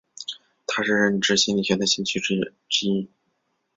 [0.65, 3.07] 他是认知心理学的先驱者之一。